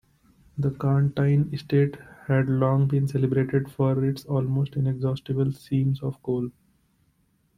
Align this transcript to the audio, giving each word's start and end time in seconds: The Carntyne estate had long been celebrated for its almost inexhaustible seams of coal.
The 0.57 0.71
Carntyne 0.71 1.53
estate 1.53 1.95
had 2.25 2.49
long 2.49 2.87
been 2.87 3.07
celebrated 3.07 3.69
for 3.69 4.03
its 4.03 4.25
almost 4.25 4.75
inexhaustible 4.75 5.51
seams 5.51 6.01
of 6.01 6.23
coal. 6.23 6.49